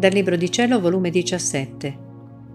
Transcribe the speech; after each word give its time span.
Dal 0.00 0.12
Libro 0.12 0.34
di 0.34 0.50
Cielo, 0.50 0.80
volume 0.80 1.10
17, 1.10 1.98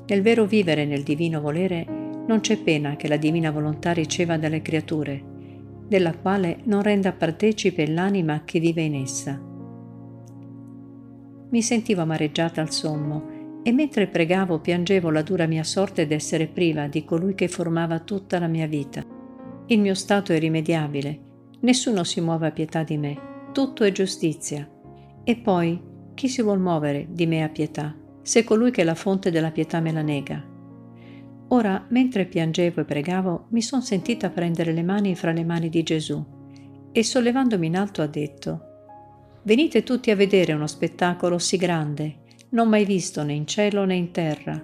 Nel 0.08 0.22
vero 0.22 0.44
vivere 0.44 0.86
nel 0.86 1.04
divino 1.04 1.40
volere 1.40 1.86
non 2.26 2.40
c'è 2.40 2.58
pena 2.58 2.96
che 2.96 3.06
la 3.06 3.16
divina 3.16 3.52
volontà 3.52 3.92
riceva 3.92 4.36
dalle 4.36 4.60
creature, 4.60 5.22
della 5.86 6.16
quale 6.16 6.62
non 6.64 6.82
renda 6.82 7.12
partecipe 7.12 7.86
l'anima 7.86 8.42
che 8.44 8.58
vive 8.58 8.82
in 8.82 8.96
essa. 8.96 9.40
Mi 11.48 11.62
sentivo 11.62 12.00
amareggiata 12.00 12.60
al 12.60 12.72
sommo 12.72 13.35
e 13.66 13.72
mentre 13.72 14.06
pregavo 14.06 14.60
piangevo 14.60 15.10
la 15.10 15.22
dura 15.22 15.48
mia 15.48 15.64
sorte 15.64 16.06
d'essere 16.06 16.46
priva 16.46 16.86
di 16.86 17.04
colui 17.04 17.34
che 17.34 17.48
formava 17.48 17.98
tutta 17.98 18.38
la 18.38 18.46
mia 18.46 18.68
vita. 18.68 19.04
Il 19.66 19.80
mio 19.80 19.94
stato 19.94 20.30
è 20.30 20.36
irrimediabile, 20.36 21.20
nessuno 21.62 22.04
si 22.04 22.20
muove 22.20 22.46
a 22.46 22.52
pietà 22.52 22.84
di 22.84 22.96
me, 22.96 23.18
tutto 23.50 23.82
è 23.82 23.90
giustizia. 23.90 24.70
E 25.24 25.36
poi, 25.38 25.82
chi 26.14 26.28
si 26.28 26.42
vuol 26.42 26.60
muovere 26.60 27.08
di 27.10 27.26
me 27.26 27.42
a 27.42 27.48
pietà, 27.48 27.92
se 28.22 28.44
colui 28.44 28.70
che 28.70 28.82
è 28.82 28.84
la 28.84 28.94
fonte 28.94 29.32
della 29.32 29.50
pietà 29.50 29.80
me 29.80 29.90
la 29.90 30.02
nega? 30.02 30.44
Ora, 31.48 31.86
mentre 31.88 32.26
piangevo 32.26 32.82
e 32.82 32.84
pregavo, 32.84 33.46
mi 33.48 33.62
son 33.62 33.82
sentita 33.82 34.30
prendere 34.30 34.72
le 34.72 34.84
mani 34.84 35.16
fra 35.16 35.32
le 35.32 35.44
mani 35.44 35.68
di 35.68 35.82
Gesù 35.82 36.24
e 36.92 37.02
sollevandomi 37.02 37.66
in 37.66 37.76
alto 37.76 38.00
ha 38.00 38.06
detto, 38.06 38.60
Venite 39.42 39.82
tutti 39.82 40.12
a 40.12 40.16
vedere 40.16 40.52
uno 40.52 40.68
spettacolo 40.68 41.38
sì 41.38 41.56
grande 41.56 42.24
non 42.50 42.68
mai 42.68 42.84
visto 42.84 43.22
né 43.22 43.32
in 43.32 43.46
cielo 43.46 43.84
né 43.84 43.94
in 43.94 44.12
terra, 44.12 44.62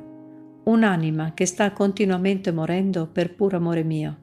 un'anima 0.64 1.32
che 1.34 1.46
sta 1.46 1.72
continuamente 1.72 2.52
morendo 2.52 3.08
per 3.08 3.34
puro 3.34 3.56
amore 3.56 3.82
mio. 3.82 4.16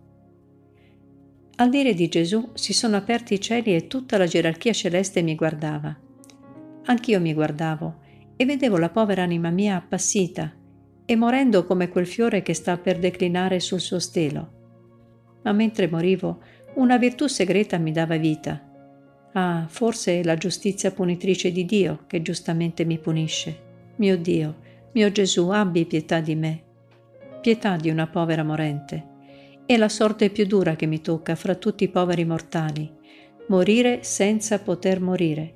Al 1.56 1.70
dire 1.70 1.94
di 1.94 2.08
Gesù 2.08 2.52
si 2.54 2.72
sono 2.72 2.96
aperti 2.96 3.34
i 3.34 3.42
cieli 3.42 3.76
e 3.76 3.88
tutta 3.88 4.18
la 4.18 4.26
gerarchia 4.26 4.72
celeste 4.72 5.22
mi 5.22 5.36
guardava. 5.36 5.98
Anch'io 6.86 7.20
mi 7.20 7.34
guardavo 7.34 8.00
e 8.38 8.46
vedevo 8.46 8.78
la 8.78 8.90
povera 8.90 9.24
anima 9.24 9.50
mia 9.50 9.76
appassita 9.76 10.54
e 11.06 11.16
morendo 11.18 11.66
come 11.66 11.90
quel 11.90 12.08
fiore 12.08 12.42
che 12.42 12.54
sta 12.54 12.78
per 12.78 12.98
declinare 12.98 13.60
sul 13.60 13.82
suo 13.82 14.00
stelo. 14.00 14.52
Ma 15.44 15.52
mentre 15.52 15.90
morivo, 15.90 16.40
una 16.76 16.98
virtù 16.98 17.28
segreta 17.28 17.78
mi 17.78 17.92
dava 17.92 18.16
vita 18.16 18.69
Ah, 19.34 19.66
forse 19.70 20.20
è 20.20 20.24
la 20.24 20.36
giustizia 20.36 20.92
punitrice 20.92 21.52
di 21.52 21.66
Dio 21.66 22.04
che 22.08 22.22
giustamente 22.22 22.84
mi 22.84 22.98
punisce. 22.98 23.68
Mio 23.98 24.18
Dio, 24.18 24.56
mio 24.94 25.12
Gesù, 25.12 25.50
abbi 25.50 25.86
pietà 25.86 26.20
di 26.20 26.36
me. 26.36 26.64
Pietà 27.42 27.76
di 27.76 27.90
una 27.90 28.08
povera 28.08 28.44
morente. 28.44 29.08
È 29.66 29.78
la 29.78 29.90
sorte 29.90 30.32
più 30.32 30.48
dura 30.48 30.76
che 30.76 30.88
mi 30.88 31.00
tocca 31.00 31.36
fra 31.36 31.54
tutti 31.54 31.84
i 31.84 31.90
poveri 31.90 32.26
mortali. 32.26 32.92
Morire 33.50 34.00
senza 34.02 34.60
poter 34.60 35.00
morire. 35.00 35.54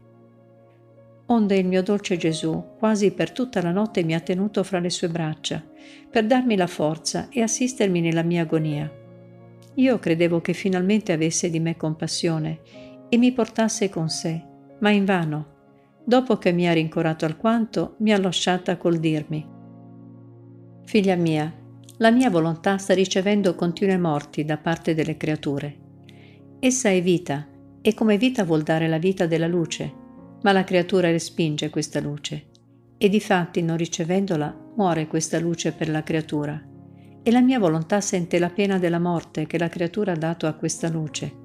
Onde 1.28 1.56
il 1.56 1.66
mio 1.66 1.82
dolce 1.82 2.16
Gesù 2.18 2.76
quasi 2.78 3.12
per 3.12 3.32
tutta 3.32 3.62
la 3.62 3.72
notte 3.72 4.04
mi 4.04 4.14
ha 4.14 4.20
tenuto 4.20 4.64
fra 4.64 4.80
le 4.80 4.90
sue 4.92 5.10
braccia, 5.10 5.64
per 6.12 6.26
darmi 6.26 6.56
la 6.56 6.68
forza 6.68 7.28
e 7.30 7.42
assistermi 7.42 8.02
nella 8.02 8.24
mia 8.24 8.44
agonia. 8.44 8.92
Io 9.76 9.98
credevo 9.98 10.42
che 10.42 10.54
finalmente 10.54 11.12
avesse 11.12 11.50
di 11.50 11.60
me 11.60 11.76
compassione 11.76 12.60
e 13.14 13.18
mi 13.18 13.32
portasse 13.32 13.90
con 13.90 14.10
sé, 14.10 14.44
ma 14.80 14.90
invano. 14.90 15.46
Dopo 16.04 16.38
che 16.38 16.52
mi 16.52 16.68
ha 16.68 16.74
rincorato 16.74 17.26
alquanto, 17.26 17.94
mi 18.00 18.12
ha 18.12 18.20
lasciata 18.20 18.76
col 18.78 18.98
dirmi 18.98 19.48
Figlia 20.84 21.14
mia, 21.14 21.54
la 21.98 22.10
mia 22.10 22.32
volontà 22.32 22.80
sta 22.80 22.96
ricevendo 22.96 23.54
continue 23.54 24.00
morti 24.00 24.44
da 24.46 24.58
parte 24.58 24.96
delle 24.96 25.16
creature. 25.16 25.78
Essa 26.60 26.90
è 26.90 27.04
vita, 27.04 27.48
e 27.84 27.94
come 27.94 28.18
vita 28.18 28.44
vuol 28.44 28.64
dare 28.64 28.88
la 28.88 28.98
vita 28.98 29.28
della 29.28 29.46
luce, 29.46 29.94
ma 30.42 30.52
la 30.52 30.64
creatura 30.64 31.12
respinge 31.12 31.70
questa 31.70 32.00
luce, 32.00 32.48
e 32.98 33.10
difatti 33.10 33.62
non 33.62 33.78
ricevendola 33.78 34.72
muore 34.76 35.06
questa 35.06 35.38
luce 35.38 35.72
per 35.72 35.88
la 35.88 36.02
creatura, 36.02 36.60
e 37.22 37.32
la 37.32 37.42
mia 37.42 37.60
volontà 37.60 38.02
sente 38.02 38.40
la 38.40 38.50
pena 38.50 38.80
della 38.80 38.98
morte 38.98 39.46
che 39.46 39.60
la 39.60 39.70
creatura 39.70 40.14
ha 40.14 40.18
dato 40.18 40.48
a 40.48 40.54
questa 40.54 40.90
luce 40.90 41.42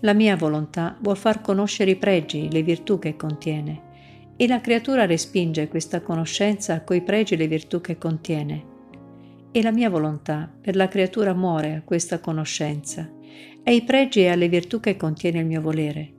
la 0.00 0.12
mia 0.12 0.36
volontà 0.36 0.96
vuol 1.00 1.16
far 1.16 1.40
conoscere 1.40 1.90
i 1.92 1.96
pregi, 1.96 2.50
le 2.52 2.62
virtù 2.62 3.00
che 3.00 3.16
contiene, 3.16 3.86
e 4.36 4.46
la 4.46 4.60
creatura 4.60 5.06
respinge 5.06 5.66
questa 5.66 6.00
conoscenza 6.02 6.84
coi 6.84 7.02
pregi 7.02 7.34
e 7.34 7.36
le 7.36 7.48
virtù 7.48 7.80
che 7.80 7.98
contiene. 7.98 8.76
E 9.50 9.60
la 9.62 9.72
mia 9.72 9.90
volontà 9.90 10.48
per 10.60 10.76
la 10.76 10.86
creatura 10.86 11.34
muore 11.34 11.74
a 11.74 11.82
questa 11.82 12.20
conoscenza, 12.20 13.10
ai 13.64 13.82
pregi 13.82 14.20
e 14.20 14.28
alle 14.28 14.48
virtù 14.48 14.78
che 14.78 14.96
contiene 14.96 15.40
il 15.40 15.46
mio 15.46 15.60
volere. 15.60 16.12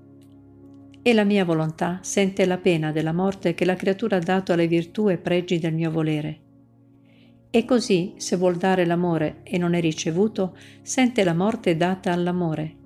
E 1.01 1.13
la 1.13 1.23
mia 1.23 1.45
volontà 1.45 1.99
sente 2.01 2.45
la 2.45 2.57
pena 2.57 2.91
della 2.91 3.13
morte 3.13 3.53
che 3.53 3.63
la 3.63 3.75
creatura 3.75 4.17
ha 4.17 4.19
dato 4.19 4.51
alle 4.51 4.67
virtù 4.67 5.07
e 5.09 5.17
pregi 5.17 5.57
del 5.57 5.73
mio 5.73 5.89
volere. 5.89 6.39
E 7.49 7.63
così, 7.63 8.15
se 8.17 8.35
vuol 8.35 8.57
dare 8.57 8.85
l'amore 8.85 9.37
e 9.43 9.57
non 9.57 9.73
è 9.73 9.79
ricevuto, 9.79 10.57
sente 10.81 11.23
la 11.23 11.33
morte 11.33 11.77
data 11.77 12.11
all'amore 12.11 12.78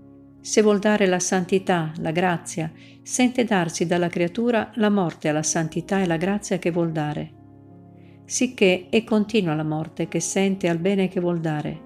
se 0.43 0.61
vuol 0.61 0.79
dare 0.79 1.05
la 1.05 1.19
santità, 1.19 1.93
la 1.99 2.11
grazia, 2.11 2.69
sente 3.01 3.45
darsi 3.45 3.85
dalla 3.85 4.09
creatura 4.09 4.71
la 4.75 4.89
morte 4.89 5.29
alla 5.29 5.41
santità 5.41 6.01
e 6.01 6.05
la 6.05 6.17
grazia 6.17 6.59
che 6.59 6.69
vuol 6.69 6.91
dare. 6.91 7.31
Sicché 8.25 8.87
è 8.89 9.05
continua 9.05 9.55
la 9.55 9.63
morte 9.63 10.09
che 10.09 10.19
sente 10.19 10.67
al 10.67 10.79
bene 10.79 11.07
che 11.07 11.21
vuol 11.21 11.39
dare. 11.39 11.81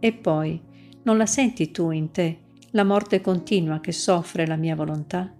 E 0.00 0.12
poi, 0.12 0.60
non 1.04 1.16
la 1.16 1.26
senti 1.26 1.70
tu 1.70 1.92
in 1.92 2.10
te, 2.10 2.38
la 2.72 2.82
morte 2.82 3.20
continua 3.20 3.78
che 3.78 3.92
soffre 3.92 4.44
la 4.44 4.56
mia 4.56 4.74
volontà? 4.74 5.32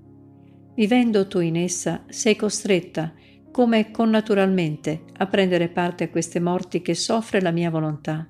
Vivendo 0.77 1.27
tu 1.27 1.41
in 1.41 1.57
essa, 1.57 2.05
sei 2.07 2.37
costretta, 2.37 3.13
come 3.51 3.91
connaturalmente, 3.91 5.07
a 5.17 5.27
prendere 5.27 5.69
parte 5.69 6.05
a 6.05 6.09
queste 6.09 6.39
morti 6.39 6.83
che 6.83 6.95
soffre 6.95 7.41
la 7.41 7.51
mia 7.51 7.69
volontà 7.69 8.29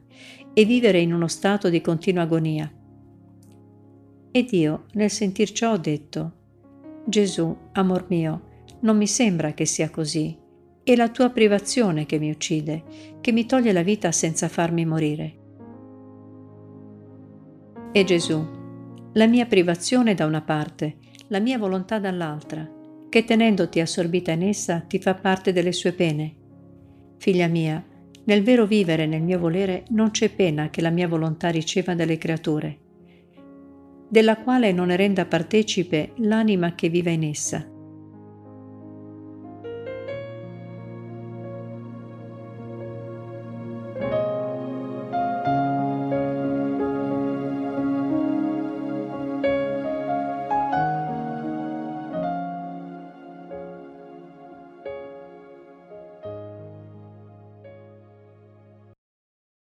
e 0.54 0.64
vivere 0.64 0.98
in 0.98 1.12
uno 1.12 1.28
stato 1.28 1.69
di 1.69 1.82
continua 1.82 2.22
agonia 2.22 2.72
ed 4.32 4.50
io, 4.53 4.87
nel 4.93 5.10
sentir 5.10 5.53
ciò, 5.53 5.72
ho 5.72 5.76
detto, 5.76 6.32
Gesù, 7.04 7.54
amor 7.72 8.06
mio, 8.09 8.48
non 8.81 8.97
mi 8.97 9.06
sembra 9.06 9.53
che 9.53 9.66
sia 9.66 9.91
così. 9.91 10.34
È 10.82 10.97
la 10.97 11.10
tua 11.10 11.28
privazione 11.28 12.06
che 12.06 12.19
mi 12.19 12.31
uccide, 12.31 12.82
che 13.21 13.31
mi 13.31 13.44
toglie 13.44 13.72
la 13.72 13.82
vita 13.82 14.10
senza 14.10 14.48
farmi 14.48 14.87
morire. 14.87 15.37
E 17.92 18.04
Gesù, 18.04 18.42
la 19.12 19.26
mia 19.26 19.44
privazione 19.44 20.15
da 20.15 20.25
una 20.25 20.41
parte, 20.41 20.97
la 21.28 21.38
mia 21.38 21.59
volontà 21.59 21.98
dall'altra, 21.98 22.66
che 23.10 23.25
tenendoti 23.25 23.81
assorbita 23.81 24.32
in 24.32 24.44
essa 24.44 24.81
ti 24.81 24.98
fa 24.98 25.15
parte 25.15 25.53
delle 25.53 25.72
sue 25.72 25.92
pene. 25.92 26.34
Figlia 27.19 27.48
mia, 27.48 27.84
nel 28.25 28.42
vero 28.42 28.65
vivere 28.65 29.04
nel 29.06 29.22
mio 29.22 29.38
volere 29.38 29.84
non 29.91 30.10
c'è 30.10 30.31
pena 30.31 30.71
che 30.71 30.81
la 30.81 30.91
mia 30.91 31.06
volontà 31.06 31.50
riceva 31.50 31.94
dalle 31.94 32.16
creature 32.16 32.81
della 34.12 34.37
quale 34.37 34.73
non 34.73 34.89
ne 34.89 34.97
renda 34.97 35.25
partecipe 35.25 36.12
l'anima 36.17 36.75
che 36.75 36.91
vive 36.91 37.12
in 37.12 37.25
essa. 37.25 37.72